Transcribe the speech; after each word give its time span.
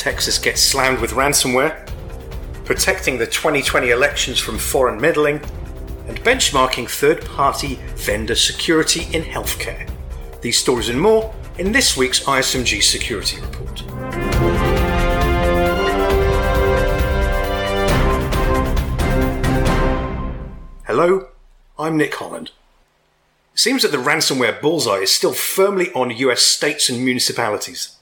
Texas 0.00 0.38
gets 0.38 0.62
slammed 0.62 0.98
with 0.98 1.10
ransomware, 1.10 1.86
protecting 2.64 3.18
the 3.18 3.26
2020 3.26 3.90
elections 3.90 4.38
from 4.38 4.56
foreign 4.56 4.98
meddling, 4.98 5.36
and 6.08 6.18
benchmarking 6.22 6.88
third 6.88 7.22
party 7.26 7.74
vendor 7.96 8.34
security 8.34 9.14
in 9.14 9.22
healthcare. 9.22 9.86
These 10.40 10.56
stories 10.58 10.88
and 10.88 10.98
more 10.98 11.34
in 11.58 11.72
this 11.72 11.98
week's 11.98 12.20
ISMG 12.20 12.82
Security 12.82 13.42
Report. 13.42 13.80
Hello, 20.86 21.28
I'm 21.78 21.98
Nick 21.98 22.14
Holland. 22.14 22.52
It 23.52 23.58
seems 23.58 23.82
that 23.82 23.92
the 23.92 23.98
ransomware 23.98 24.62
bullseye 24.62 25.00
is 25.00 25.10
still 25.10 25.34
firmly 25.34 25.92
on 25.92 26.10
US 26.10 26.40
states 26.40 26.88
and 26.88 27.04
municipalities. 27.04 27.98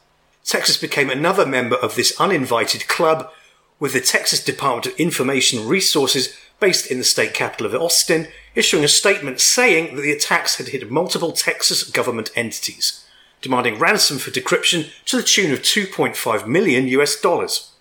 Texas 0.49 0.79
became 0.79 1.11
another 1.11 1.45
member 1.45 1.77
of 1.77 1.95
this 1.95 2.19
uninvited 2.19 2.89
club, 2.89 3.31
with 3.79 3.93
the 3.93 4.01
Texas 4.01 4.43
Department 4.43 4.87
of 4.87 4.99
Information 4.99 5.69
Resources, 5.69 6.35
based 6.59 6.91
in 6.91 6.97
the 6.97 7.05
state 7.05 7.35
capital 7.35 7.67
of 7.67 7.75
Austin, 7.75 8.29
issuing 8.55 8.83
a 8.83 8.89
statement 8.89 9.41
saying 9.41 9.95
that 9.95 10.01
the 10.01 10.11
attacks 10.11 10.57
had 10.57 10.69
hit 10.69 10.91
multiple 10.91 11.33
Texas 11.33 11.85
government 11.85 12.31
entities, 12.35 13.05
demanding 13.43 13.79
ransom 13.79 14.17
for 14.17 14.31
decryption 14.31 14.91
to 15.05 15.19
the 15.19 15.23
tune 15.23 15.53
of 15.53 15.61
2.5 15.61 16.47
million 16.47 16.89
US 16.89 17.21
dollars. 17.21 17.73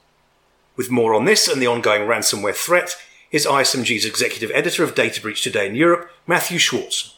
With 0.76 0.92
more 0.92 1.14
on 1.14 1.24
this 1.24 1.48
and 1.48 1.62
the 1.62 1.68
ongoing 1.68 2.02
ransomware 2.02 2.54
threat, 2.54 2.98
is 3.32 3.46
ISMG's 3.46 4.04
executive 4.04 4.52
editor 4.54 4.84
of 4.84 4.94
Data 4.94 5.22
Breach 5.22 5.42
Today 5.42 5.68
in 5.68 5.76
Europe, 5.76 6.12
Matthew 6.28 6.58
Schwartz. 6.58 7.17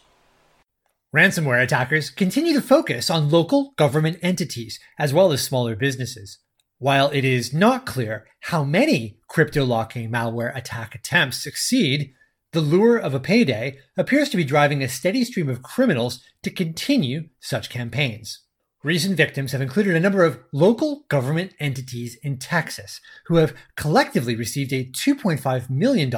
Ransomware 1.15 1.63
attackers 1.63 2.11
continue 2.11 2.53
to 2.53 2.61
focus 2.61 3.09
on 3.09 3.31
local 3.31 3.73
government 3.77 4.19
entities 4.21 4.79
as 4.99 5.11
well 5.11 5.31
as 5.31 5.41
smaller 5.41 5.75
businesses. 5.75 6.37
While 6.77 7.09
it 7.09 7.25
is 7.25 7.51
not 7.51 7.87
clear 7.87 8.27
how 8.41 8.63
many 8.63 9.17
crypto 9.27 9.65
locking 9.65 10.11
malware 10.11 10.55
attack 10.55 10.93
attempts 10.93 11.41
succeed, 11.43 12.13
the 12.51 12.61
lure 12.61 12.95
of 12.95 13.15
a 13.15 13.19
payday 13.19 13.79
appears 13.97 14.29
to 14.29 14.37
be 14.37 14.43
driving 14.43 14.83
a 14.83 14.87
steady 14.87 15.23
stream 15.23 15.49
of 15.49 15.63
criminals 15.63 16.23
to 16.43 16.51
continue 16.51 17.29
such 17.39 17.71
campaigns. 17.71 18.43
Recent 18.83 19.17
victims 19.17 19.51
have 19.51 19.61
included 19.61 19.95
a 19.95 19.99
number 19.99 20.23
of 20.23 20.39
local 20.53 21.05
government 21.09 21.53
entities 21.59 22.19
in 22.21 22.37
Texas 22.37 23.01
who 23.25 23.37
have 23.37 23.55
collectively 23.75 24.35
received 24.35 24.71
a 24.71 24.85
$2.5 24.85 25.71
million 25.71 26.13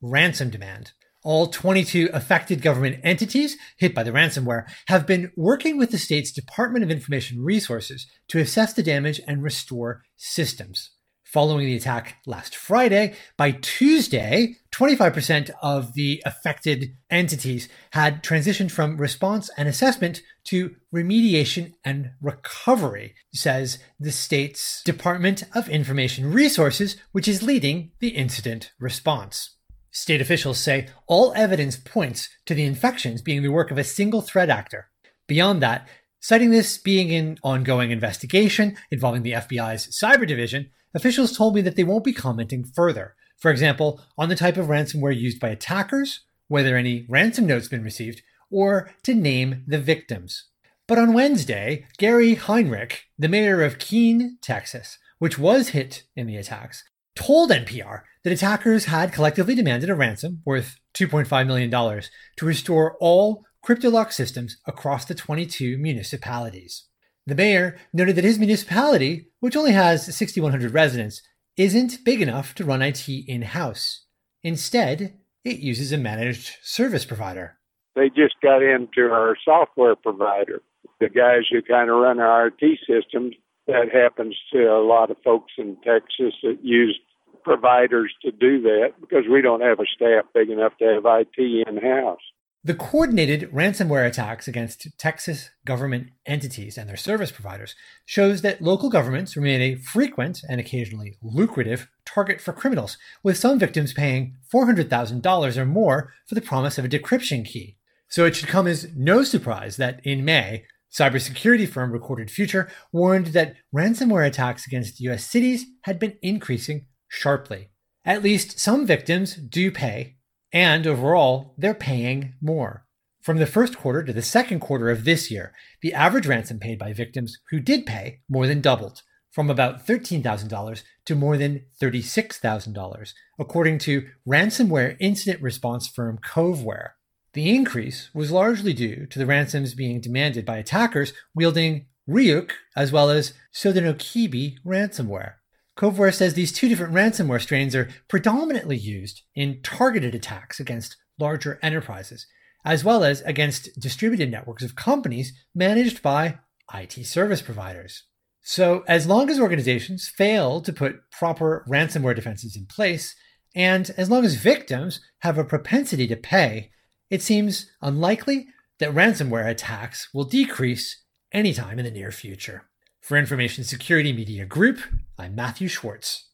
ransom 0.00 0.48
demand. 0.48 0.92
All 1.22 1.48
22 1.48 2.08
affected 2.14 2.62
government 2.62 3.00
entities 3.04 3.58
hit 3.76 3.94
by 3.94 4.02
the 4.02 4.10
ransomware 4.10 4.64
have 4.86 5.06
been 5.06 5.30
working 5.36 5.76
with 5.76 5.90
the 5.90 5.98
state's 5.98 6.32
Department 6.32 6.82
of 6.82 6.90
Information 6.90 7.42
Resources 7.42 8.06
to 8.28 8.38
assess 8.38 8.72
the 8.72 8.82
damage 8.82 9.20
and 9.26 9.42
restore 9.42 10.02
systems. 10.16 10.92
Following 11.24 11.66
the 11.66 11.76
attack 11.76 12.16
last 12.26 12.56
Friday, 12.56 13.14
by 13.36 13.52
Tuesday, 13.52 14.56
25% 14.72 15.50
of 15.62 15.92
the 15.92 16.22
affected 16.24 16.96
entities 17.10 17.68
had 17.92 18.24
transitioned 18.24 18.70
from 18.70 18.96
response 18.96 19.50
and 19.56 19.68
assessment 19.68 20.22
to 20.44 20.74
remediation 20.92 21.74
and 21.84 22.12
recovery, 22.20 23.14
says 23.32 23.78
the 24.00 24.10
state's 24.10 24.82
Department 24.82 25.44
of 25.54 25.68
Information 25.68 26.32
Resources, 26.32 26.96
which 27.12 27.28
is 27.28 27.42
leading 27.42 27.92
the 28.00 28.08
incident 28.08 28.72
response. 28.80 29.56
State 29.92 30.20
officials 30.20 30.58
say 30.58 30.88
all 31.06 31.32
evidence 31.34 31.76
points 31.76 32.28
to 32.46 32.54
the 32.54 32.64
infections 32.64 33.22
being 33.22 33.42
the 33.42 33.48
work 33.48 33.70
of 33.70 33.78
a 33.78 33.84
single 33.84 34.22
threat 34.22 34.48
actor. 34.48 34.88
Beyond 35.26 35.60
that, 35.62 35.88
citing 36.20 36.50
this 36.50 36.78
being 36.78 37.12
an 37.12 37.38
ongoing 37.42 37.90
investigation 37.90 38.76
involving 38.90 39.22
the 39.22 39.32
FBI's 39.32 39.88
cyber 39.88 40.26
division, 40.26 40.70
officials 40.94 41.36
told 41.36 41.54
me 41.54 41.60
that 41.62 41.76
they 41.76 41.84
won't 41.84 42.04
be 42.04 42.12
commenting 42.12 42.64
further. 42.64 43.14
For 43.36 43.50
example, 43.50 44.00
on 44.16 44.28
the 44.28 44.36
type 44.36 44.56
of 44.56 44.66
ransomware 44.66 45.18
used 45.18 45.40
by 45.40 45.48
attackers, 45.48 46.20
whether 46.46 46.76
any 46.76 47.06
ransom 47.08 47.46
notes 47.46 47.68
been 47.68 47.82
received, 47.82 48.22
or 48.50 48.92
to 49.04 49.14
name 49.14 49.64
the 49.66 49.78
victims. 49.78 50.44
But 50.86 50.98
on 50.98 51.14
Wednesday, 51.14 51.86
Gary 51.98 52.34
Heinrich, 52.34 53.04
the 53.18 53.28
mayor 53.28 53.62
of 53.62 53.78
Keene, 53.78 54.38
Texas, 54.42 54.98
which 55.18 55.38
was 55.38 55.68
hit 55.68 56.04
in 56.16 56.26
the 56.26 56.36
attacks, 56.36 56.84
told 57.20 57.50
NPR 57.50 58.02
that 58.24 58.32
attackers 58.32 58.86
had 58.86 59.12
collectively 59.12 59.54
demanded 59.54 59.90
a 59.90 59.94
ransom 59.94 60.40
worth 60.44 60.80
$2.5 60.94 61.46
million 61.46 61.70
to 61.70 62.46
restore 62.46 62.96
all 62.98 63.44
CryptoLock 63.64 64.10
systems 64.12 64.56
across 64.66 65.04
the 65.04 65.14
22 65.14 65.76
municipalities. 65.76 66.86
The 67.26 67.34
mayor 67.34 67.76
noted 67.92 68.16
that 68.16 68.24
his 68.24 68.38
municipality, 68.38 69.28
which 69.40 69.54
only 69.54 69.72
has 69.72 70.16
6,100 70.16 70.72
residents, 70.72 71.20
isn't 71.56 72.04
big 72.04 72.22
enough 72.22 72.54
to 72.54 72.64
run 72.64 72.80
IT 72.80 73.06
in 73.08 73.42
house. 73.42 74.06
Instead, 74.42 75.18
it 75.44 75.58
uses 75.58 75.92
a 75.92 75.98
managed 75.98 76.56
service 76.62 77.04
provider. 77.04 77.58
They 77.94 78.08
just 78.08 78.34
got 78.42 78.62
into 78.62 79.12
our 79.12 79.36
software 79.44 79.94
provider. 79.94 80.62
The 81.00 81.10
guys 81.10 81.42
who 81.50 81.60
kind 81.60 81.90
of 81.90 81.96
run 81.96 82.18
our 82.18 82.46
IT 82.46 82.78
systems, 82.86 83.34
that 83.66 83.92
happens 83.92 84.36
to 84.52 84.58
a 84.64 84.82
lot 84.82 85.10
of 85.10 85.18
folks 85.22 85.52
in 85.58 85.76
Texas 85.84 86.34
that 86.42 86.58
use 86.62 86.98
providers 87.42 88.12
to 88.22 88.30
do 88.30 88.60
that 88.62 88.94
because 89.00 89.24
we 89.30 89.42
don't 89.42 89.62
have 89.62 89.80
a 89.80 89.86
staff 89.94 90.24
big 90.34 90.50
enough 90.50 90.72
to 90.78 90.84
have 90.84 91.04
IT 91.04 91.68
in 91.68 91.76
house. 91.76 92.20
The 92.62 92.74
coordinated 92.74 93.50
ransomware 93.52 94.06
attacks 94.06 94.46
against 94.46 94.86
Texas 94.98 95.48
government 95.64 96.08
entities 96.26 96.76
and 96.76 96.86
their 96.86 96.96
service 96.96 97.32
providers 97.32 97.74
shows 98.04 98.42
that 98.42 98.60
local 98.60 98.90
governments 98.90 99.34
remain 99.34 99.62
a 99.62 99.76
frequent 99.76 100.42
and 100.46 100.60
occasionally 100.60 101.16
lucrative 101.22 101.88
target 102.04 102.38
for 102.38 102.52
criminals, 102.52 102.98
with 103.22 103.38
some 103.38 103.58
victims 103.58 103.94
paying 103.94 104.36
$400,000 104.52 105.56
or 105.56 105.64
more 105.64 106.12
for 106.26 106.34
the 106.34 106.42
promise 106.42 106.76
of 106.76 106.84
a 106.84 106.88
decryption 106.88 107.46
key. 107.46 107.78
So 108.08 108.26
it 108.26 108.36
should 108.36 108.48
come 108.48 108.66
as 108.66 108.88
no 108.94 109.22
surprise 109.22 109.78
that 109.78 110.04
in 110.04 110.22
May, 110.22 110.64
cybersecurity 110.92 111.66
firm 111.66 111.92
Recorded 111.92 112.30
Future 112.30 112.70
warned 112.92 113.28
that 113.28 113.54
ransomware 113.74 114.26
attacks 114.26 114.66
against 114.66 115.00
US 115.00 115.24
cities 115.24 115.64
had 115.84 115.98
been 115.98 116.18
increasing 116.20 116.84
sharply. 117.10 117.68
At 118.06 118.22
least 118.22 118.58
some 118.58 118.86
victims 118.86 119.34
do 119.34 119.70
pay, 119.70 120.16
and 120.52 120.86
overall, 120.86 121.54
they're 121.58 121.74
paying 121.74 122.34
more. 122.40 122.86
From 123.20 123.36
the 123.36 123.46
first 123.46 123.76
quarter 123.76 124.02
to 124.02 124.14
the 124.14 124.22
second 124.22 124.60
quarter 124.60 124.88
of 124.88 125.04
this 125.04 125.30
year, 125.30 125.52
the 125.82 125.92
average 125.92 126.26
ransom 126.26 126.58
paid 126.58 126.78
by 126.78 126.94
victims 126.94 127.36
who 127.50 127.60
did 127.60 127.84
pay 127.84 128.20
more 128.30 128.46
than 128.46 128.62
doubled, 128.62 129.02
from 129.30 129.50
about 129.50 129.86
$13,000 129.86 130.82
to 131.04 131.14
more 131.14 131.36
than 131.36 131.66
$36,000, 131.80 133.12
according 133.38 133.78
to 133.78 134.08
ransomware 134.26 134.96
incident 134.98 135.42
response 135.42 135.86
firm 135.86 136.18
Coveware. 136.18 136.92
The 137.34 137.54
increase 137.54 138.08
was 138.14 138.32
largely 138.32 138.72
due 138.72 139.06
to 139.06 139.18
the 139.18 139.26
ransoms 139.26 139.74
being 139.74 140.00
demanded 140.00 140.46
by 140.46 140.56
attackers 140.56 141.12
wielding 141.34 141.86
Ryuk 142.08 142.52
as 142.74 142.90
well 142.90 143.10
as 143.10 143.34
Sodinokibi 143.54 144.56
ransomware. 144.64 145.34
Coveware 145.80 146.14
says 146.14 146.34
these 146.34 146.52
two 146.52 146.68
different 146.68 146.92
ransomware 146.92 147.40
strains 147.40 147.74
are 147.74 147.88
predominantly 148.06 148.76
used 148.76 149.22
in 149.34 149.62
targeted 149.62 150.14
attacks 150.14 150.60
against 150.60 150.98
larger 151.18 151.58
enterprises, 151.62 152.26
as 152.66 152.84
well 152.84 153.02
as 153.02 153.22
against 153.22 153.80
distributed 153.80 154.30
networks 154.30 154.62
of 154.62 154.76
companies 154.76 155.32
managed 155.54 156.02
by 156.02 156.38
IT 156.74 157.06
service 157.06 157.40
providers. 157.40 158.04
So, 158.42 158.84
as 158.86 159.06
long 159.06 159.30
as 159.30 159.40
organizations 159.40 160.06
fail 160.06 160.60
to 160.60 160.72
put 160.72 161.10
proper 161.10 161.64
ransomware 161.66 162.14
defenses 162.14 162.56
in 162.56 162.66
place, 162.66 163.14
and 163.54 163.90
as 163.96 164.10
long 164.10 164.22
as 164.26 164.34
victims 164.34 165.00
have 165.20 165.38
a 165.38 165.44
propensity 165.44 166.06
to 166.08 166.16
pay, 166.16 166.72
it 167.08 167.22
seems 167.22 167.70
unlikely 167.80 168.48
that 168.80 168.94
ransomware 168.94 169.48
attacks 169.48 170.10
will 170.12 170.24
decrease 170.24 171.02
anytime 171.32 171.78
in 171.78 171.86
the 171.86 171.90
near 171.90 172.12
future. 172.12 172.69
For 173.00 173.16
Information 173.16 173.64
Security 173.64 174.12
Media 174.12 174.44
Group, 174.44 174.78
I'm 175.18 175.34
Matthew 175.34 175.68
Schwartz. 175.68 176.26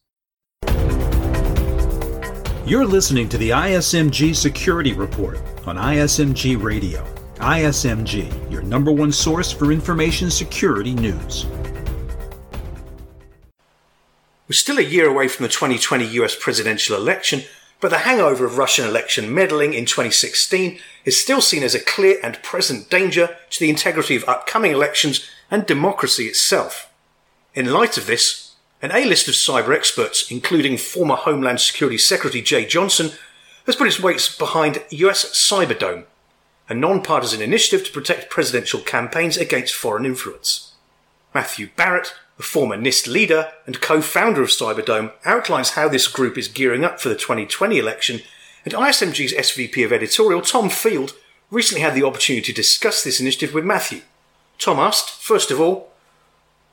You're 2.65 2.85
listening 2.85 3.29
to 3.29 3.37
the 3.37 3.49
ISMG 3.49 4.35
Security 4.35 4.93
Report 4.93 5.39
on 5.65 5.77
ISMG 5.77 6.61
Radio. 6.61 7.03
ISMG, 7.37 8.51
your 8.51 8.61
number 8.61 8.91
one 8.91 9.11
source 9.11 9.51
for 9.51 9.71
information 9.71 10.29
security 10.29 10.93
news. 10.93 11.47
We're 14.47 14.53
still 14.53 14.77
a 14.77 14.83
year 14.83 15.09
away 15.09 15.29
from 15.29 15.43
the 15.43 15.49
2020 15.49 16.05
US 16.19 16.35
presidential 16.39 16.95
election, 16.95 17.43
but 17.79 17.89
the 17.89 17.99
hangover 17.99 18.45
of 18.45 18.57
Russian 18.57 18.85
election 18.85 19.33
meddling 19.33 19.73
in 19.73 19.85
2016 19.85 20.79
is 21.05 21.19
still 21.19 21.41
seen 21.41 21.63
as 21.63 21.73
a 21.73 21.79
clear 21.79 22.19
and 22.21 22.43
present 22.43 22.89
danger 22.89 23.35
to 23.51 23.59
the 23.59 23.69
integrity 23.69 24.15
of 24.15 24.27
upcoming 24.27 24.73
elections 24.73 25.27
and 25.49 25.65
democracy 25.65 26.25
itself. 26.25 26.91
In 27.53 27.71
light 27.71 27.97
of 27.97 28.07
this, 28.07 28.55
an 28.81 28.91
A-list 28.91 29.27
of 29.27 29.33
cyber 29.33 29.75
experts, 29.75 30.29
including 30.29 30.77
former 30.77 31.15
Homeland 31.15 31.59
Security 31.59 31.97
Secretary 31.97 32.43
Jeh 32.43 32.67
Johnson, 32.67 33.11
has 33.65 33.75
put 33.75 33.87
its 33.87 33.99
weight 33.99 34.35
behind 34.37 34.83
US 34.89 35.25
Cyberdome, 35.25 36.05
a 36.69 36.73
non-partisan 36.73 37.41
initiative 37.41 37.85
to 37.85 37.91
protect 37.91 38.29
presidential 38.29 38.79
campaigns 38.81 39.37
against 39.37 39.73
foreign 39.73 40.05
influence. 40.05 40.73
Matthew 41.33 41.69
Barrett, 41.75 42.13
the 42.37 42.43
former 42.43 42.77
NIST 42.77 43.07
leader 43.07 43.51
and 43.65 43.81
co-founder 43.81 44.41
of 44.43 44.49
Cyberdome, 44.49 45.11
outlines 45.25 45.71
how 45.71 45.87
this 45.87 46.07
group 46.07 46.37
is 46.37 46.47
gearing 46.47 46.85
up 46.85 47.01
for 47.01 47.09
the 47.09 47.15
2020 47.15 47.79
election, 47.79 48.21
and 48.63 48.73
ISMG's 48.73 49.33
SVP 49.33 49.83
of 49.83 49.93
editorial, 49.93 50.41
Tom 50.41 50.69
Field, 50.69 51.13
recently 51.49 51.81
had 51.81 51.95
the 51.95 52.03
opportunity 52.03 52.45
to 52.45 52.53
discuss 52.53 53.03
this 53.03 53.19
initiative 53.19 53.53
with 53.53 53.65
Matthew. 53.65 54.01
Tom 54.57 54.79
asked, 54.79 55.09
first 55.21 55.51
of 55.51 55.59
all, 55.59 55.91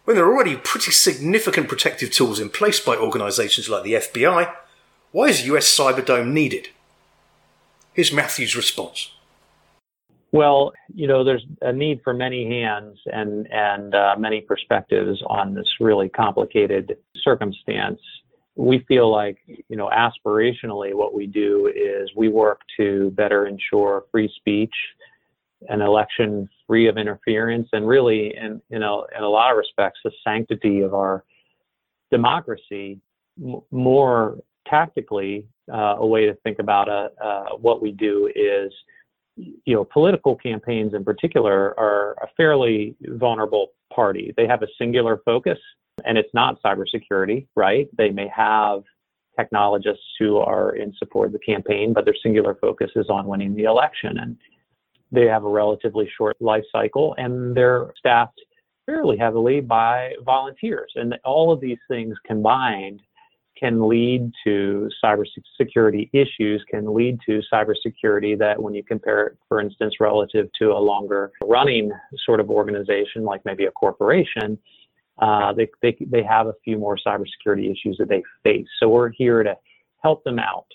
when 0.05 0.17
there 0.17 0.27
are 0.27 0.35
already 0.35 0.57
pretty 0.57 0.91
significant 0.91 1.69
protective 1.69 2.11
tools 2.11 2.41
in 2.41 2.51
place 2.51 2.81
by 2.81 2.97
organisations 2.97 3.69
like 3.69 3.85
the 3.85 3.95
FBI, 3.95 4.55
why 5.13 5.27
is 5.27 5.47
US 5.47 5.77
Cyberdome 5.77 6.33
needed? 6.33 6.69
Here's 7.95 8.13
Matthew's 8.13 8.57
response. 8.57 9.11
Well, 10.33 10.73
you 10.93 11.07
know, 11.07 11.23
there's 11.23 11.47
a 11.63 11.73
need 11.73 12.01
for 12.03 12.13
many 12.13 12.45
hands 12.45 12.99
and 13.07 13.47
and 13.53 13.95
uh, 13.95 14.17
many 14.19 14.41
perspectives 14.41 15.23
on 15.29 15.55
this 15.55 15.69
really 15.79 16.09
complicated 16.09 16.97
circumstance. 17.23 18.01
We 18.57 18.81
feel 18.89 19.11
like, 19.11 19.39
you 19.47 19.77
know, 19.77 19.89
aspirationally, 19.91 20.93
what 20.93 21.15
we 21.15 21.29
do 21.29 21.73
is 21.73 22.11
we 22.17 22.29
work 22.29 22.63
to 22.77 23.11
better 23.13 23.47
ensure 23.47 24.07
free 24.11 24.29
speech, 24.37 24.75
an 25.69 25.81
election 25.81 26.49
free 26.67 26.89
of 26.89 26.97
interference, 26.97 27.69
and 27.73 27.87
really, 27.87 28.37
in 28.37 28.61
you 28.71 28.79
know, 28.79 29.07
in 29.17 29.23
a 29.23 29.29
lot 29.29 29.51
of 29.51 29.57
respects, 29.57 30.01
the 30.05 30.13
sanctity 30.23 30.81
of 30.81 30.95
our 30.95 31.25
democracy. 32.11 33.01
M- 33.43 33.63
more 33.71 34.39
tactically, 34.69 35.47
uh, 35.73 35.97
a 35.99 36.07
way 36.07 36.27
to 36.27 36.35
think 36.45 36.59
about 36.59 36.89
uh, 36.89 37.09
uh, 37.23 37.45
what 37.57 37.83
we 37.83 37.91
do 37.91 38.31
is 38.35 38.73
you 39.37 39.75
know, 39.75 39.85
political 39.85 40.37
campaigns 40.37 40.95
in 40.95 41.05
particular 41.05 41.79
are 41.79 42.13
a 42.23 42.29
fairly 42.37 42.95
vulnerable 43.03 43.73
party. 43.93 44.33
They 44.37 44.47
have 44.47 44.63
a 44.63 44.69
singular 44.79 45.21
focus, 45.25 45.59
and 46.05 46.17
it's 46.17 46.33
not 46.35 46.63
cybersecurity, 46.63 47.47
right? 47.57 47.89
They 47.97 48.11
may 48.11 48.29
have 48.29 48.83
technologists 49.37 50.05
who 50.19 50.37
are 50.39 50.77
in 50.77 50.95
support 50.99 51.27
of 51.27 51.33
the 51.33 51.39
campaign, 51.41 51.93
but 51.93 52.05
their 52.05 52.15
singular 52.23 52.55
focus 52.61 52.91
is 52.95 53.07
on 53.09 53.27
winning 53.27 53.55
the 53.55 53.65
election. 53.65 54.19
And 54.19 54.37
they 55.15 55.27
have 55.27 55.45
a 55.45 55.49
relatively 55.49 56.11
short 56.17 56.37
life 56.41 56.65
cycle, 56.73 57.15
and 57.19 57.57
they're 57.57 57.93
staffed 57.99 58.41
fairly 58.87 59.17
heavily 59.17 59.61
by 59.61 60.13
volunteers. 60.25 60.93
And 60.97 61.15
all 61.25 61.53
of 61.53 61.61
these 61.61 61.79
things 61.89 62.17
combined 62.27 63.01
can 63.59 63.89
lead 63.89 64.31
to 64.45 64.91
cybersecurity 65.03 66.11
issues, 66.13 66.65
can 66.69 66.93
lead 66.93 67.19
to 67.25 67.41
cybersecurity 67.53 68.37
that 68.39 68.61
when 68.61 68.75
you 68.75 68.83
compare 68.83 69.29
it, 69.29 69.39
for 69.49 69.61
instance, 69.61 69.95
relative 70.01 70.49
to 70.59 70.73
a 70.73 70.79
longer 70.79 71.31
running 71.43 71.93
sort 72.27 72.41
of 72.41 72.51
organization, 72.51 73.23
like 73.25 73.41
maybe 73.45 73.65
a 73.67 73.71
corporation, 73.71 74.59
uh, 75.21 75.53
they, 75.53 75.69
they, 75.83 75.97
they 76.01 76.23
have 76.23 76.49
a 76.49 76.55
few 76.65 76.77
more 76.77 76.99
cybersecurity 77.07 77.71
issues 77.71 77.97
that 77.99 78.09
they 78.09 78.23
face. 78.43 78.67
So 78.81 78.89
we're 78.89 79.11
here 79.11 79.43
to 79.45 79.57
help 80.03 80.25
them 80.25 80.41
out. 80.41 80.67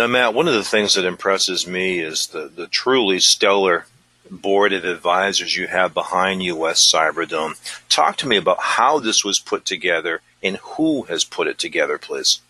Now, 0.00 0.06
Matt, 0.06 0.32
one 0.32 0.48
of 0.48 0.54
the 0.54 0.64
things 0.64 0.94
that 0.94 1.04
impresses 1.04 1.66
me 1.66 1.98
is 1.98 2.28
the, 2.28 2.48
the 2.48 2.66
truly 2.66 3.20
stellar 3.20 3.84
board 4.30 4.72
of 4.72 4.86
advisors 4.86 5.58
you 5.58 5.66
have 5.66 5.92
behind 5.92 6.42
US 6.42 6.90
Cyberdome. 6.90 7.58
Talk 7.90 8.16
to 8.16 8.26
me 8.26 8.38
about 8.38 8.62
how 8.62 8.98
this 8.98 9.26
was 9.26 9.38
put 9.38 9.66
together 9.66 10.22
and 10.42 10.56
who 10.56 11.02
has 11.02 11.22
put 11.24 11.48
it 11.48 11.58
together, 11.58 11.98
please. 11.98 12.40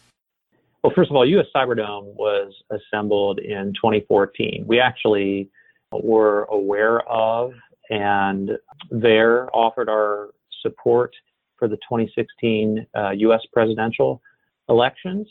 Well, 0.85 0.93
first 0.95 1.11
of 1.11 1.17
all, 1.17 1.27
US 1.27 1.47
Cyberdome 1.53 2.15
was 2.15 2.55
assembled 2.71 3.41
in 3.41 3.73
2014. 3.75 4.63
We 4.65 4.79
actually 4.79 5.51
were 5.91 6.45
aware 6.53 7.01
of 7.01 7.53
and 7.91 8.53
there 8.93 9.51
offered 9.53 9.89
our 9.89 10.29
support 10.63 11.17
for 11.57 11.67
the 11.67 11.79
2016 11.79 12.87
uh, 12.97 13.11
US 13.11 13.41
presidential 13.53 14.23
elections. 14.69 15.27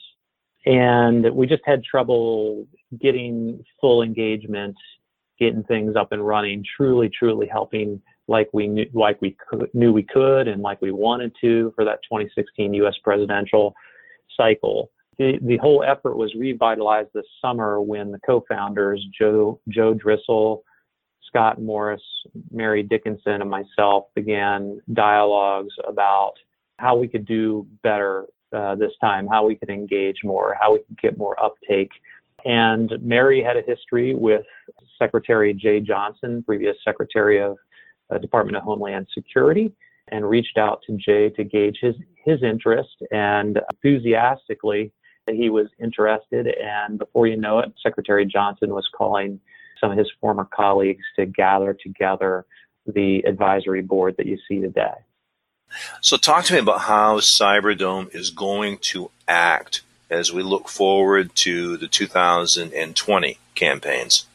And 0.66 1.26
we 1.34 1.48
just 1.48 1.64
had 1.66 1.84
trouble 1.84 2.68
getting 3.00 3.64
full 3.80 4.02
engagement, 4.02 4.76
getting 5.40 5.64
things 5.64 5.96
up 5.96 6.12
and 6.12 6.26
running, 6.26 6.64
truly, 6.76 7.10
truly 7.10 7.48
helping 7.48 8.02
like 8.28 8.50
we 8.54 8.68
knew, 8.68 8.86
like 8.94 9.20
we 9.22 9.36
could, 9.50 9.70
knew 9.74 9.92
we 9.92 10.04
could 10.04 10.48
and 10.48 10.62
like 10.62 10.82
we 10.82 10.92
wanted 10.92 11.34
to 11.42 11.74
for 11.76 11.84
that 11.84 12.00
2016 12.04 12.74
U.S. 12.76 12.96
presidential 13.04 13.74
cycle. 14.38 14.92
The, 15.18 15.40
the 15.42 15.58
whole 15.58 15.84
effort 15.84 16.16
was 16.16 16.34
revitalized 16.36 17.10
this 17.14 17.26
summer 17.42 17.82
when 17.82 18.12
the 18.12 18.20
co-founders 18.20 19.06
Joe 19.18 19.60
Joe 19.68 19.94
Driscoll, 19.94 20.64
Scott 21.28 21.62
Morris, 21.62 22.02
Mary 22.52 22.84
Dickinson, 22.84 23.42
and 23.42 23.50
myself 23.50 24.06
began 24.16 24.80
dialogues 24.94 25.74
about 25.88 26.34
how 26.78 26.96
we 26.96 27.08
could 27.08 27.26
do 27.26 27.68
better 27.84 28.28
uh, 28.54 28.76
this 28.76 28.92
time, 29.02 29.28
how 29.28 29.46
we 29.46 29.56
could 29.56 29.70
engage 29.70 30.18
more, 30.24 30.56
how 30.60 30.74
we 30.74 30.80
could 30.80 31.00
get 31.00 31.18
more 31.18 31.42
uptake. 31.44 31.92
And 32.46 32.92
Mary 33.02 33.44
had 33.44 33.58
a 33.58 33.62
history 33.62 34.16
with 34.16 34.46
Secretary 34.98 35.54
Jeh 35.54 35.86
Johnson, 35.86 36.44
previous 36.44 36.78
Secretary 36.84 37.42
of 37.42 37.58
uh, 38.10 38.18
Department 38.18 38.58
of 38.58 38.64
Homeland 38.64 39.08
Security 39.14 39.72
and 40.12 40.28
reached 40.28 40.58
out 40.58 40.82
to 40.88 40.94
Jeh 40.94 41.36
to 41.36 41.44
gauge 41.44 41.78
his, 41.82 41.96
his 42.26 42.42
interest 42.44 42.96
and 43.12 43.60
enthusiastically 43.72 44.92
he 45.36 45.50
was 45.50 45.68
interested. 45.80 46.48
And 46.48 46.98
before 47.00 47.28
you 47.28 47.38
know 47.38 47.60
it, 47.60 47.72
Secretary 47.82 48.26
Johnson 48.26 48.74
was 48.74 48.88
calling 48.96 49.40
some 49.80 49.92
of 49.92 49.98
his 49.98 50.10
former 50.20 50.46
colleagues 50.46 51.04
to 51.18 51.26
gather 51.26 51.78
together 51.82 52.46
the 52.86 53.20
advisory 53.26 53.82
board 53.82 54.16
that 54.18 54.26
you 54.26 54.38
see 54.48 54.60
today. 54.60 54.94
So, 56.02 56.18
talk 56.18 56.46
to 56.46 56.54
me 56.54 56.60
about 56.60 56.82
how 56.82 57.20
Cyberdome 57.20 58.14
is 58.14 58.30
going 58.30 58.80
to 58.80 59.12
act 59.28 59.82
as 60.10 60.34
we 60.34 60.42
look 60.42 60.68
forward 60.70 61.36
to 61.36 61.78
the 61.78 61.88
2020 61.88 63.38
campaigns. 63.56 64.26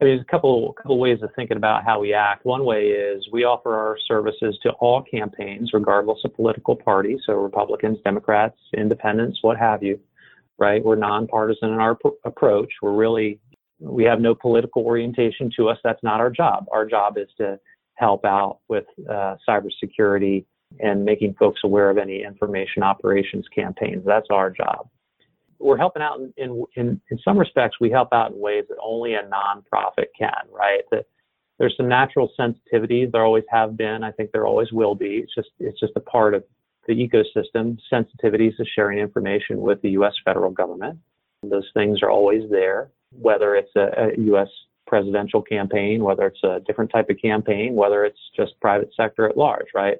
I 0.00 0.04
mean, 0.04 0.14
there's 0.14 0.22
a 0.22 0.30
couple 0.30 0.72
couple 0.74 0.98
ways 0.98 1.22
of 1.22 1.30
thinking 1.34 1.56
about 1.56 1.84
how 1.84 1.98
we 1.98 2.14
act. 2.14 2.44
One 2.44 2.64
way 2.64 2.88
is 2.88 3.28
we 3.32 3.42
offer 3.42 3.74
our 3.74 3.98
services 4.06 4.56
to 4.62 4.70
all 4.72 5.02
campaigns, 5.02 5.72
regardless 5.72 6.20
of 6.24 6.36
political 6.36 6.76
party, 6.76 7.18
so 7.26 7.32
Republicans, 7.34 7.98
Democrats, 8.04 8.56
Independents, 8.74 9.40
what 9.42 9.56
have 9.56 9.82
you. 9.82 9.98
Right? 10.56 10.84
We're 10.84 10.96
nonpartisan 10.96 11.70
in 11.70 11.78
our 11.80 11.96
p- 11.96 12.10
approach. 12.24 12.70
We're 12.80 12.94
really 12.94 13.40
we 13.80 14.04
have 14.04 14.20
no 14.20 14.34
political 14.34 14.84
orientation 14.84 15.50
to 15.56 15.68
us. 15.68 15.78
That's 15.82 16.02
not 16.02 16.20
our 16.20 16.30
job. 16.30 16.66
Our 16.72 16.86
job 16.86 17.16
is 17.16 17.28
to 17.38 17.58
help 17.98 18.24
out 18.24 18.60
with 18.68 18.84
uh, 19.08 19.36
cybersecurity 19.48 20.44
and 20.80 21.04
making 21.04 21.34
folks 21.38 21.60
aware 21.64 21.90
of 21.90 21.98
any 21.98 22.22
information 22.22 22.82
operations 22.82 23.46
campaigns. 23.54 24.04
That's 24.04 24.28
our 24.30 24.50
job 24.50 24.88
we're 25.58 25.76
helping 25.76 26.02
out 26.02 26.20
in, 26.36 26.64
in, 26.76 27.00
in, 27.10 27.18
some 27.24 27.38
respects, 27.38 27.78
we 27.80 27.90
help 27.90 28.12
out 28.12 28.32
in 28.32 28.38
ways 28.38 28.64
that 28.68 28.76
only 28.82 29.14
a 29.14 29.22
nonprofit 29.22 30.06
can, 30.16 30.30
right? 30.52 30.82
The, 30.90 31.04
there's 31.58 31.74
some 31.76 31.88
natural 31.88 32.30
sensitivities. 32.38 33.10
There 33.10 33.24
always 33.24 33.44
have 33.50 33.76
been. 33.76 34.04
I 34.04 34.12
think 34.12 34.30
there 34.30 34.46
always 34.46 34.70
will 34.72 34.94
be. 34.94 35.16
It's 35.24 35.34
just, 35.34 35.48
it's 35.58 35.80
just 35.80 35.92
a 35.96 36.00
part 36.00 36.34
of 36.34 36.44
the 36.86 36.94
ecosystem, 36.94 37.78
sensitivities 37.92 38.56
to 38.56 38.64
sharing 38.74 38.98
information 38.98 39.60
with 39.60 39.82
the 39.82 39.90
U.S. 39.90 40.14
federal 40.24 40.50
government. 40.50 40.98
Those 41.42 41.68
things 41.74 42.02
are 42.02 42.10
always 42.10 42.48
there, 42.50 42.90
whether 43.10 43.56
it's 43.56 43.74
a, 43.76 43.88
a 43.96 44.20
U.S. 44.26 44.48
presidential 44.88 45.42
campaign, 45.42 46.02
whether 46.02 46.26
it's 46.26 46.42
a 46.42 46.60
different 46.66 46.90
type 46.90 47.08
of 47.10 47.16
campaign, 47.20 47.74
whether 47.74 48.04
it's 48.04 48.18
just 48.36 48.58
private 48.60 48.90
sector 48.96 49.28
at 49.28 49.36
large, 49.36 49.66
right? 49.74 49.98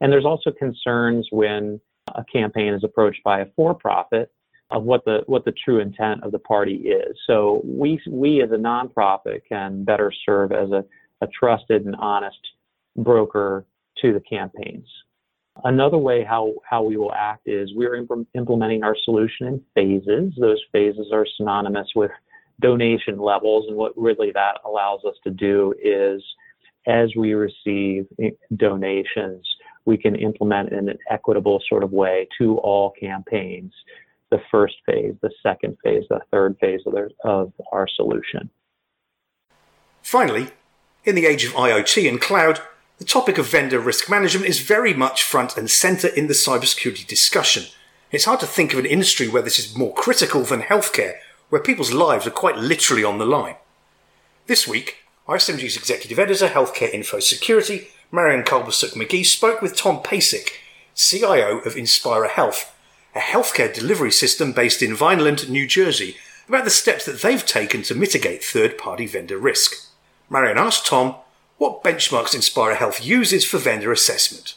And 0.00 0.12
there's 0.12 0.26
also 0.26 0.50
concerns 0.50 1.28
when 1.30 1.80
a 2.14 2.24
campaign 2.24 2.74
is 2.74 2.84
approached 2.84 3.22
by 3.24 3.40
a 3.40 3.46
for-profit 3.56 4.30
of 4.70 4.82
what 4.82 5.04
the 5.04 5.22
what 5.26 5.44
the 5.44 5.54
true 5.64 5.80
intent 5.80 6.22
of 6.22 6.30
the 6.32 6.38
party 6.38 6.74
is. 6.74 7.16
So 7.26 7.62
we 7.64 8.00
we 8.10 8.42
as 8.42 8.50
a 8.50 8.56
nonprofit 8.56 9.40
can 9.48 9.84
better 9.84 10.12
serve 10.26 10.52
as 10.52 10.70
a, 10.70 10.84
a 11.22 11.26
trusted 11.28 11.86
and 11.86 11.96
honest 11.96 12.38
broker 12.96 13.64
to 14.02 14.12
the 14.12 14.20
campaigns. 14.20 14.86
Another 15.64 15.98
way 15.98 16.22
how, 16.22 16.54
how 16.68 16.82
we 16.82 16.96
will 16.96 17.12
act 17.12 17.48
is 17.48 17.70
we're 17.74 17.96
imp- 17.96 18.28
implementing 18.34 18.84
our 18.84 18.96
solution 19.04 19.46
in 19.48 19.62
phases. 19.74 20.32
Those 20.38 20.62
phases 20.70 21.08
are 21.12 21.26
synonymous 21.36 21.88
with 21.96 22.12
donation 22.60 23.18
levels, 23.18 23.66
and 23.68 23.76
what 23.76 23.92
really 23.96 24.32
that 24.32 24.58
allows 24.64 25.00
us 25.04 25.14
to 25.24 25.30
do 25.30 25.74
is 25.82 26.22
as 26.86 27.14
we 27.16 27.34
receive 27.34 28.06
donations, 28.56 29.46
we 29.84 29.96
can 29.96 30.16
implement 30.16 30.72
in 30.72 30.88
an 30.88 30.98
equitable 31.10 31.62
sort 31.68 31.82
of 31.84 31.92
way 31.92 32.26
to 32.38 32.58
all 32.58 32.92
campaigns 32.98 33.72
the 34.30 34.40
first 34.50 34.74
phase, 34.84 35.14
the 35.22 35.30
second 35.42 35.76
phase, 35.82 36.04
the 36.10 36.20
third 36.30 36.56
phase 36.60 36.80
of, 36.86 36.94
of 37.24 37.52
our 37.72 37.88
solution. 37.88 38.50
Finally, 40.02 40.48
in 41.04 41.14
the 41.14 41.26
age 41.26 41.44
of 41.44 41.52
IoT 41.52 42.08
and 42.08 42.20
cloud, 42.20 42.60
the 42.98 43.04
topic 43.04 43.38
of 43.38 43.48
vendor 43.48 43.78
risk 43.78 44.10
management 44.10 44.48
is 44.48 44.60
very 44.60 44.92
much 44.92 45.22
front 45.22 45.56
and 45.56 45.70
center 45.70 46.08
in 46.08 46.26
the 46.26 46.34
cybersecurity 46.34 47.06
discussion. 47.06 47.64
It's 48.10 48.24
hard 48.24 48.40
to 48.40 48.46
think 48.46 48.72
of 48.72 48.78
an 48.78 48.86
industry 48.86 49.28
where 49.28 49.42
this 49.42 49.58
is 49.58 49.76
more 49.76 49.94
critical 49.94 50.42
than 50.42 50.62
healthcare, 50.62 51.16
where 51.48 51.62
people's 51.62 51.92
lives 51.92 52.26
are 52.26 52.30
quite 52.30 52.56
literally 52.56 53.04
on 53.04 53.18
the 53.18 53.26
line. 53.26 53.56
This 54.46 54.66
week, 54.66 54.98
ISMG's 55.28 55.76
executive 55.76 56.18
editor, 56.18 56.48
Healthcare 56.48 56.92
Info 56.92 57.20
Security, 57.20 57.88
Marion 58.10 58.42
Kolbasuk 58.42 58.94
McGee, 58.94 59.26
spoke 59.26 59.60
with 59.60 59.76
Tom 59.76 60.02
Pasek, 60.02 60.50
CIO 60.94 61.58
of 61.58 61.74
Inspira 61.74 62.30
Health, 62.30 62.74
a 63.14 63.20
healthcare 63.20 63.72
delivery 63.72 64.10
system 64.10 64.52
based 64.52 64.82
in 64.82 64.94
Vineland, 64.94 65.50
New 65.50 65.66
Jersey, 65.66 66.16
about 66.48 66.64
the 66.64 66.70
steps 66.70 67.04
that 67.04 67.20
they've 67.20 67.44
taken 67.44 67.82
to 67.82 67.94
mitigate 67.94 68.42
third 68.42 68.78
party 68.78 69.06
vendor 69.06 69.38
risk. 69.38 69.74
Marion 70.30 70.58
asked 70.58 70.86
Tom 70.86 71.16
what 71.58 71.84
benchmarks 71.84 72.34
Inspira 72.34 72.76
Health 72.76 73.04
uses 73.04 73.44
for 73.44 73.58
vendor 73.58 73.92
assessment. 73.92 74.54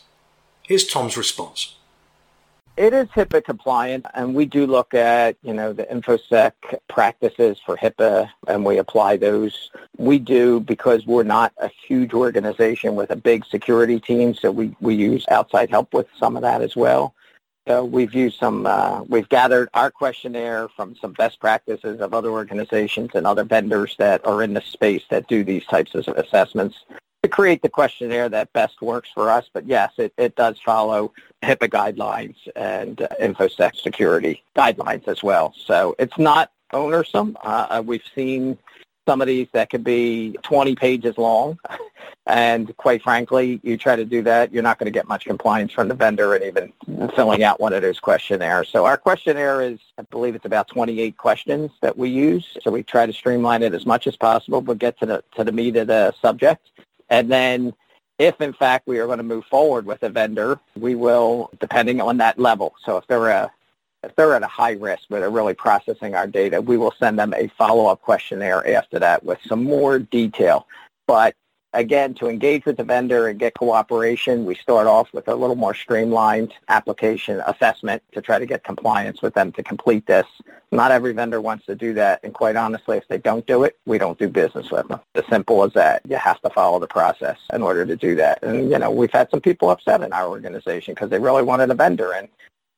Here's 0.64 0.88
Tom's 0.88 1.18
response. 1.18 1.76
It 2.78 2.94
is 2.94 3.10
HIPAA 3.10 3.44
compliant, 3.44 4.06
and 4.14 4.34
we 4.34 4.46
do 4.46 4.66
look 4.66 4.94
at, 4.94 5.36
you 5.44 5.54
know, 5.54 5.74
the 5.74 5.84
InfoSec 5.84 6.54
practices 6.88 7.60
for 7.66 7.76
HIPAA, 7.76 8.30
and 8.48 8.64
we 8.66 8.78
apply 8.78 9.18
those. 9.18 9.72
We 9.98 10.20
do 10.20 10.62
because 10.62 11.06
we're 11.06 11.24
not 11.24 11.52
a 11.58 11.70
huge 11.88 12.14
organization 12.14 12.96
with 12.96 13.12
a 13.12 13.16
big 13.18 13.46
security 13.46 14.00
team, 14.00 14.34
so 14.34 14.52
we, 14.52 14.74
we 14.80 14.96
use 14.96 15.26
outside 15.30 15.70
help 15.70 15.94
with 15.94 16.08
some 16.18 16.38
of 16.38 16.44
that 16.44 16.62
as 16.62 16.76
well. 16.76 17.14
So 17.68 17.84
we've 17.84 18.16
used 18.16 18.40
some, 18.40 18.66
uh, 18.66 19.04
we've 19.04 19.30
gathered 19.30 19.70
our 19.74 19.92
questionnaire 19.92 20.70
from 20.70 20.96
some 20.96 21.12
best 21.12 21.42
practices 21.42 22.00
of 22.00 22.14
other 22.14 22.30
organizations 22.30 23.12
and 23.14 23.28
other 23.28 23.44
vendors 23.44 23.96
that 24.00 24.26
are 24.26 24.42
in 24.42 24.54
the 24.54 24.62
space 24.62 25.04
that 25.10 25.28
do 25.28 25.44
these 25.44 25.66
types 25.66 25.94
of 25.94 26.08
assessments 26.08 26.78
to 27.24 27.30
create 27.30 27.62
the 27.62 27.70
questionnaire 27.70 28.30
that 28.30 28.52
best 28.54 28.82
works 28.82 29.10
for 29.14 29.30
us. 29.30 29.50
But 29.54 29.66
yes, 29.68 29.94
it, 29.98 30.14
it 30.18 30.36
does 30.36 30.60
follow 30.60 31.14
HIPAA 31.44 31.70
guidelines 31.70 32.36
and 32.56 33.02
uh, 33.02 33.08
InfoSec 33.22 33.76
security 33.76 34.44
guidelines 34.56 35.08
as 35.08 35.22
well. 35.22 35.54
So 35.58 35.96
it's 36.00 36.18
not 36.18 36.52
onersome. 36.74 37.36
Uh, 37.44 37.68
uh 37.70 37.84
we've 37.86 38.04
seen 38.16 38.58
some 39.08 39.22
of 39.22 39.28
these 39.28 39.48
that 39.52 39.70
could 39.70 39.84
be 39.84 40.38
20 40.44 40.76
pages 40.76 41.18
long. 41.18 41.60
And 42.28 42.76
quite 42.78 43.02
frankly, 43.02 43.60
you 43.64 43.78
try 43.78 43.96
to 43.96 44.06
do 44.06 44.22
that, 44.24 44.54
you're 44.54 44.64
not 44.64 44.78
going 44.78 44.86
to 44.86 44.92
get 44.92 45.08
much 45.08 45.26
compliance 45.26 45.72
from 45.72 45.88
the 45.88 45.96
vendor 45.96 46.36
and 46.36 46.44
even 46.44 46.72
filling 47.16 47.44
out 47.44 47.60
one 47.60 47.74
of 47.74 47.82
those 47.82 48.00
questionnaires. 48.00 48.70
So 48.70 48.86
our 48.86 48.96
questionnaire 48.96 49.62
is, 49.62 49.80
I 49.98 50.04
believe 50.04 50.36
it's 50.36 50.46
about 50.46 50.68
28 50.68 51.18
questions 51.18 51.72
that 51.82 51.98
we 51.98 52.10
use. 52.10 52.58
So 52.62 52.70
we 52.70 52.84
try 52.84 53.08
to 53.08 53.14
streamline 53.14 53.64
it 53.64 53.74
as 53.74 53.88
much 53.88 54.06
as 54.06 54.16
possible, 54.16 54.62
but 54.62 54.78
get 54.78 55.00
to 55.00 55.06
the, 55.08 55.24
to 55.36 55.44
the 55.44 55.52
meat 55.52 55.76
of 55.78 55.88
the 55.88 56.14
subject. 56.22 56.70
And 57.12 57.30
then 57.30 57.74
if 58.18 58.40
in 58.42 58.54
fact 58.54 58.88
we 58.88 59.00
are 59.00 59.06
going 59.06 59.18
to 59.20 59.24
move 59.24 59.46
forward 59.46 59.86
with 59.86 60.02
a 60.02 60.10
vendor, 60.10 60.60
we 60.76 60.96
will, 60.96 61.52
depending 61.60 62.02
on 62.02 62.18
that 62.18 62.40
level. 62.40 62.74
So 62.84 62.98
if 62.98 63.06
they're 63.06 63.30
a 63.30 63.52
if 64.04 64.16
they're 64.16 64.34
at 64.34 64.42
a 64.42 64.48
high 64.48 64.72
risk 64.72 65.04
where 65.10 65.22
they're 65.22 65.30
really 65.30 65.54
processing 65.54 66.16
our 66.16 66.26
data, 66.26 66.60
we 66.60 66.76
will 66.76 66.94
send 66.98 67.20
them 67.20 67.36
a 67.36 67.48
follow-up 67.50 68.02
questionnaire 68.02 68.76
after 68.76 68.98
that 68.98 69.24
with 69.24 69.38
some 69.46 69.64
more 69.64 70.00
detail. 70.00 70.66
But 71.06 71.36
again, 71.74 72.14
to 72.16 72.28
engage 72.28 72.66
with 72.66 72.78
the 72.78 72.84
vendor 72.84 73.28
and 73.28 73.40
get 73.40 73.54
cooperation, 73.54 74.46
we 74.46 74.56
start 74.56 74.88
off 74.88 75.12
with 75.14 75.28
a 75.28 75.36
little 75.36 75.56
more 75.56 75.74
streamlined 75.74 76.54
application 76.68 77.42
assessment 77.48 78.04
to 78.12 78.22
try 78.22 78.40
to 78.40 78.46
get 78.46 78.64
compliance 78.64 79.22
with 79.22 79.34
them 79.34 79.52
to 79.54 79.64
complete 79.64 80.06
this. 80.06 80.26
Not 80.72 80.92
every 80.92 81.14
vendor 81.14 81.42
wants 81.42 81.66
to 81.66 81.76
do 81.76 81.94
that, 81.96 82.22
and 82.24 82.34
quite 82.34 82.56
honestly, 82.56 82.98
if 82.98 83.08
they 83.08 83.18
don't 83.18 83.46
do 83.46 83.64
it, 83.64 83.78
we 83.86 83.98
don't 83.98 84.20
do 84.20 84.28
business 84.28 84.72
with 84.72 84.88
them. 84.88 85.00
As 85.16 85.26
simple 85.30 85.64
as 85.64 85.74
that. 85.74 86.02
You 86.08 86.18
have 86.18 86.42
to 86.42 86.50
follow 86.50 86.80
the 86.80 86.88
process 86.88 87.38
in 87.54 87.62
order 87.62 87.86
to 87.86 87.96
do 87.96 88.16
that. 88.16 88.44
And, 88.44 88.70
you 88.70 88.80
know, 88.80 88.92
we've 88.92 89.12
had 89.12 89.30
some 89.30 89.42
people 89.42 89.70
upset 89.70 90.02
in 90.02 90.14
our 90.14 90.28
organization 90.28 90.94
because 90.94 91.10
they 91.10 91.20
really 91.20 91.44
wanted 91.44 91.70
a 91.72 91.76
vendor, 91.76 92.14
and 92.14 92.28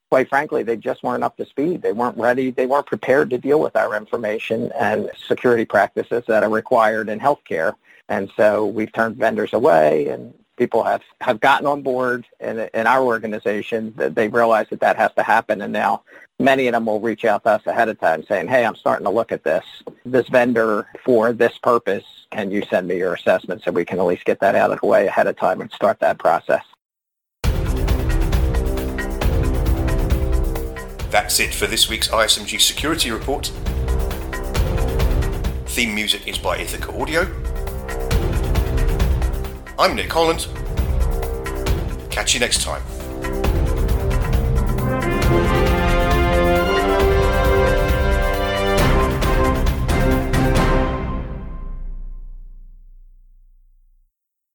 quite 0.09 0.29
frankly, 0.29 0.61
they 0.61 0.77
just 0.77 1.01
weren't 1.01 1.23
up 1.23 1.35
to 1.37 1.45
speed. 1.45 1.81
They 1.81 1.91
weren't 1.91 2.17
ready. 2.17 2.51
They 2.51 2.67
weren't 2.67 2.85
prepared 2.85 3.31
to 3.31 3.39
deal 3.39 3.59
with 3.59 3.75
our 3.75 3.95
information 3.95 4.71
and 4.79 5.09
security 5.27 5.65
practices 5.65 6.23
that 6.27 6.43
are 6.43 6.49
required 6.49 7.09
in 7.09 7.19
healthcare. 7.19 7.73
And 8.09 8.31
so 8.35 8.65
we've 8.65 8.91
turned 8.91 9.17
vendors 9.17 9.53
away 9.53 10.07
and 10.07 10.33
people 10.57 10.83
have, 10.83 11.01
have 11.21 11.39
gotten 11.39 11.65
on 11.65 11.81
board 11.81 12.25
in, 12.39 12.69
in 12.73 12.87
our 12.87 13.03
organization 13.03 13.93
that 13.97 14.15
they 14.15 14.27
realize 14.27 14.67
that 14.69 14.79
that 14.81 14.97
has 14.97 15.11
to 15.15 15.23
happen. 15.23 15.61
And 15.61 15.73
now 15.73 16.03
many 16.39 16.67
of 16.67 16.73
them 16.73 16.85
will 16.85 16.99
reach 16.99 17.25
out 17.25 17.43
to 17.43 17.51
us 17.51 17.65
ahead 17.65 17.89
of 17.89 17.99
time 17.99 18.23
saying, 18.23 18.47
hey, 18.47 18.65
I'm 18.65 18.75
starting 18.75 19.05
to 19.05 19.11
look 19.11 19.31
at 19.31 19.43
this, 19.43 19.65
this 20.05 20.27
vendor 20.29 20.87
for 21.03 21.33
this 21.33 21.57
purpose. 21.57 22.03
Can 22.31 22.51
you 22.51 22.63
send 22.69 22.87
me 22.87 22.97
your 22.97 23.13
assessment 23.13 23.63
so 23.63 23.71
we 23.71 23.85
can 23.85 23.99
at 23.99 24.05
least 24.05 24.25
get 24.25 24.39
that 24.41 24.55
out 24.55 24.71
of 24.71 24.81
the 24.81 24.87
way 24.87 25.07
ahead 25.07 25.27
of 25.27 25.37
time 25.37 25.61
and 25.61 25.71
start 25.71 25.99
that 25.99 26.19
process? 26.19 26.63
That's 31.09 31.39
it 31.39 31.53
for 31.53 31.67
this 31.67 31.87
week's 31.89 32.07
ISMG 32.07 32.59
Security 32.59 33.11
Report. 33.11 33.51
Theme 35.67 35.93
music 35.93 36.27
is 36.27 36.39
by 36.39 36.57
Ithaca 36.57 36.99
Audio. 36.99 37.42
I'm 39.79 39.95
Nick 39.95 40.11
Holland. 40.11 40.47
Catch 42.11 42.35
you 42.35 42.39
next 42.39 42.61
time. 42.61 42.83